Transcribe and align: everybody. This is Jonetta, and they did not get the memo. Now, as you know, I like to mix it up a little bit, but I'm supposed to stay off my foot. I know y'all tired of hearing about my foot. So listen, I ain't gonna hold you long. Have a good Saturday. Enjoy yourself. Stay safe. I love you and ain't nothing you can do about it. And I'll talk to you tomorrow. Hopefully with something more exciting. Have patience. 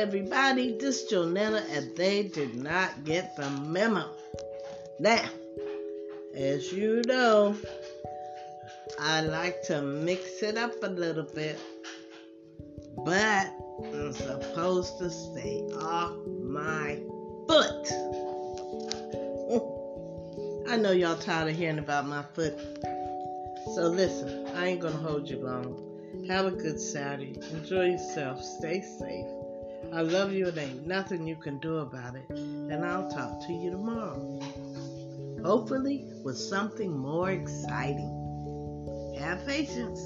everybody. 0.00 0.76
This 0.78 1.02
is 1.02 1.12
Jonetta, 1.12 1.62
and 1.76 1.96
they 1.96 2.22
did 2.24 2.54
not 2.54 3.04
get 3.04 3.36
the 3.36 3.48
memo. 3.50 4.08
Now, 4.98 5.28
as 6.34 6.72
you 6.72 7.02
know, 7.06 7.56
I 8.98 9.20
like 9.20 9.62
to 9.64 9.82
mix 9.82 10.42
it 10.42 10.56
up 10.56 10.72
a 10.82 10.88
little 10.88 11.24
bit, 11.34 11.58
but 13.04 13.46
I'm 13.94 14.12
supposed 14.12 14.98
to 14.98 15.10
stay 15.10 15.60
off 15.80 16.16
my 16.42 16.98
foot. 17.46 17.88
I 20.70 20.76
know 20.76 20.92
y'all 20.92 21.16
tired 21.16 21.50
of 21.50 21.56
hearing 21.56 21.78
about 21.78 22.06
my 22.06 22.22
foot. 22.34 22.58
So 23.74 23.88
listen, 23.88 24.46
I 24.56 24.68
ain't 24.68 24.80
gonna 24.80 24.96
hold 24.96 25.28
you 25.28 25.38
long. 25.38 25.86
Have 26.28 26.46
a 26.46 26.50
good 26.50 26.80
Saturday. 26.80 27.38
Enjoy 27.52 27.84
yourself. 27.86 28.42
Stay 28.42 28.80
safe. 28.80 29.26
I 29.92 30.02
love 30.02 30.32
you 30.32 30.48
and 30.48 30.58
ain't 30.58 30.86
nothing 30.86 31.26
you 31.26 31.36
can 31.36 31.58
do 31.58 31.78
about 31.78 32.14
it. 32.14 32.30
And 32.30 32.84
I'll 32.84 33.10
talk 33.10 33.46
to 33.46 33.52
you 33.52 33.70
tomorrow. 33.70 34.40
Hopefully 35.44 36.04
with 36.22 36.38
something 36.38 36.96
more 36.96 37.30
exciting. 37.30 38.16
Have 39.18 39.44
patience. 39.46 40.00